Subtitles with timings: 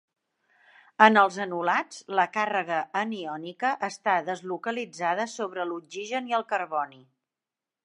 [1.07, 7.03] En els enolats, la càrrega aniònica està deslocalitzada sobre l'oxigen i el carboni.